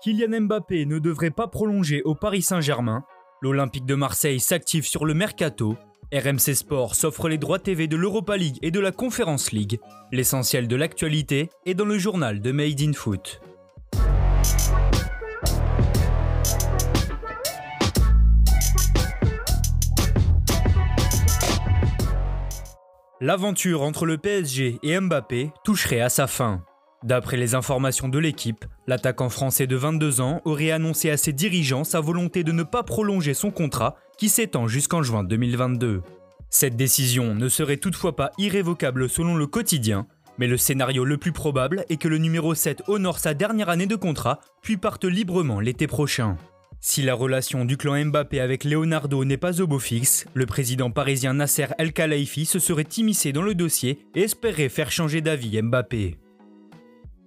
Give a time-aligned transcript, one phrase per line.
[0.00, 3.02] Kylian Mbappé ne devrait pas prolonger au Paris Saint-Germain.
[3.42, 5.76] L'Olympique de Marseille s'active sur le mercato.
[6.12, 9.80] RMC Sport s'offre les droits TV de l'Europa League et de la Conference League.
[10.12, 13.40] L'essentiel de l'actualité est dans le journal de Made in Foot.
[23.20, 26.62] L'aventure entre le PSG et Mbappé toucherait à sa fin.
[27.04, 31.84] D'après les informations de l'équipe, l'attaquant français de 22 ans aurait annoncé à ses dirigeants
[31.84, 36.02] sa volonté de ne pas prolonger son contrat qui s'étend jusqu'en juin 2022.
[36.50, 40.08] Cette décision ne serait toutefois pas irrévocable selon le quotidien,
[40.38, 43.86] mais le scénario le plus probable est que le numéro 7 honore sa dernière année
[43.86, 46.36] de contrat puis parte librement l'été prochain.
[46.80, 50.90] Si la relation du clan Mbappé avec Leonardo n'est pas au beau fixe, le président
[50.90, 55.60] parisien Nasser El Khelaifi se serait immiscé dans le dossier et espérait faire changer d'avis
[55.62, 56.18] Mbappé.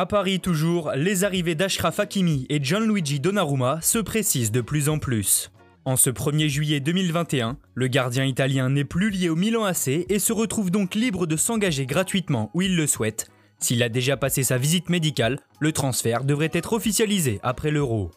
[0.00, 5.00] À Paris toujours, les arrivées d'Ashraf Hakimi et Gianluigi Donnarumma se précisent de plus en
[5.00, 5.50] plus.
[5.84, 10.20] En ce 1er juillet 2021, le gardien italien n'est plus lié au Milan AC et
[10.20, 13.28] se retrouve donc libre de s'engager gratuitement où il le souhaite.
[13.58, 18.12] S'il a déjà passé sa visite médicale, le transfert devrait être officialisé après l'Euro.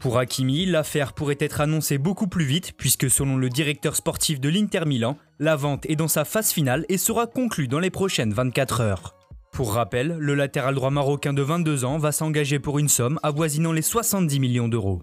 [0.00, 4.50] Pour Hakimi, l'affaire pourrait être annoncée beaucoup plus vite puisque selon le directeur sportif de
[4.50, 8.34] l'Inter Milan, la vente est dans sa phase finale et sera conclue dans les prochaines
[8.34, 9.16] 24 heures.
[9.56, 13.72] Pour rappel, le latéral droit marocain de 22 ans va s'engager pour une somme avoisinant
[13.72, 15.00] les 70 millions d'euros.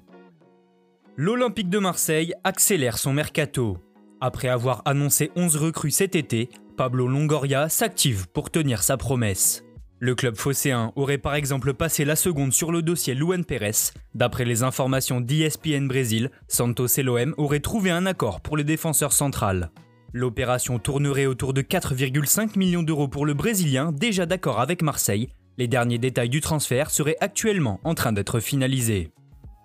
[1.18, 3.80] L'Olympique de Marseille accélère son mercato.
[4.22, 9.64] Après avoir annoncé 11 recrues cet été, Pablo Longoria s'active pour tenir sa promesse.
[9.98, 13.92] Le club phocéen aurait par exemple passé la seconde sur le dossier Luan Pérez.
[14.14, 19.14] D'après les informations d'ESPN Brésil, Santos et l'OM auraient trouvé un accord pour le défenseur
[19.14, 19.72] central.
[20.16, 25.30] L'opération tournerait autour de 4,5 millions d'euros pour le Brésilien, déjà d'accord avec Marseille.
[25.58, 29.10] Les derniers détails du transfert seraient actuellement en train d'être finalisés.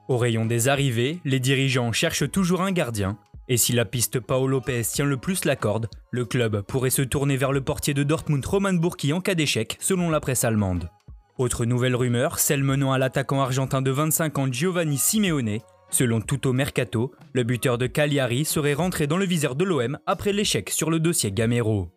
[0.09, 3.19] Au rayon des arrivées, les dirigeants cherchent toujours un gardien.
[3.49, 7.03] Et si la piste Paolo Lopez tient le plus la corde, le club pourrait se
[7.03, 10.89] tourner vers le portier de Dortmund Roman Burki en cas d'échec, selon la presse allemande.
[11.37, 15.59] Autre nouvelle rumeur, celle menant à l'attaquant argentin de 25 ans Giovanni Simeone,
[15.91, 20.33] Selon Tuto Mercato, le buteur de Cagliari serait rentré dans le viseur de l'OM après
[20.33, 21.89] l'échec sur le dossier Gamero.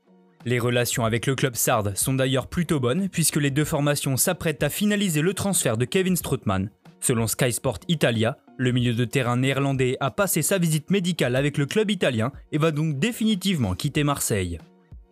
[0.45, 4.63] Les relations avec le club sarde sont d'ailleurs plutôt bonnes puisque les deux formations s'apprêtent
[4.63, 6.69] à finaliser le transfert de Kevin Strootman.
[6.99, 11.57] Selon Sky Sport Italia, le milieu de terrain néerlandais a passé sa visite médicale avec
[11.57, 14.59] le club italien et va donc définitivement quitter Marseille.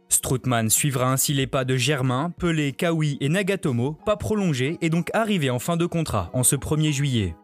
[0.08, 5.10] Strootman suivra ainsi les pas de Germain, Pelé, Kawi et Nagatomo, pas prolongés et donc
[5.14, 7.36] arrivé en fin de contrat en ce 1er juillet.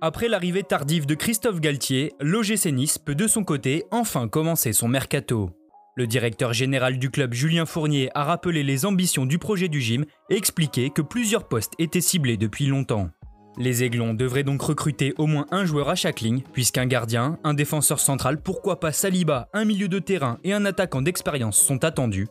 [0.00, 4.86] Après l'arrivée tardive de Christophe Galtier, l'OGC Nice peut de son côté enfin commencer son
[4.86, 5.50] mercato.
[5.96, 10.04] Le directeur général du club Julien Fournier a rappelé les ambitions du projet du gym
[10.30, 13.10] et expliqué que plusieurs postes étaient ciblés depuis longtemps.
[13.56, 17.54] Les Aiglons devraient donc recruter au moins un joueur à chaque ligne, puisqu'un gardien, un
[17.54, 22.28] défenseur central, pourquoi pas Saliba, un milieu de terrain et un attaquant d'expérience sont attendus.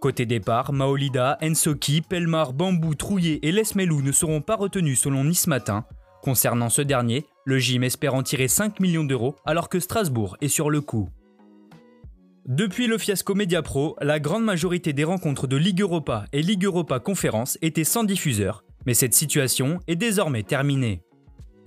[0.00, 5.48] Côté départ, Maolida, Ensoki, Pelmar, Bambou, Trouillet et Lesmelou ne seront pas retenus selon Nice
[5.48, 5.84] Matin,
[6.22, 10.48] Concernant ce dernier, le gym espère en tirer 5 millions d'euros alors que Strasbourg est
[10.48, 11.08] sur le coup.
[12.46, 16.98] Depuis le fiasco Mediapro, la grande majorité des rencontres de Ligue Europa et Ligue Europa
[16.98, 21.02] Conférence étaient sans diffuseur, mais cette situation est désormais terminée.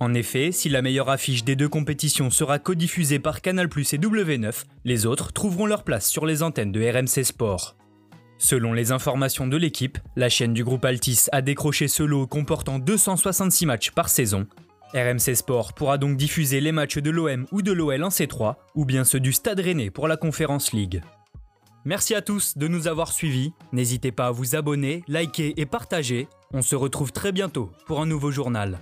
[0.00, 4.64] En effet, si la meilleure affiche des deux compétitions sera codiffusée par Canal+ et W9,
[4.84, 7.76] les autres trouveront leur place sur les antennes de RMC Sport.
[8.42, 12.80] Selon les informations de l'équipe, la chaîne du groupe Altis a décroché ce lot comportant
[12.80, 14.48] 266 matchs par saison.
[14.94, 18.84] RMC Sport pourra donc diffuser les matchs de l'OM ou de l'OL en C3, ou
[18.84, 21.02] bien ceux du Stade Rennais pour la Conférence League.
[21.84, 26.26] Merci à tous de nous avoir suivis, n'hésitez pas à vous abonner, liker et partager,
[26.52, 28.80] on se retrouve très bientôt pour un nouveau journal.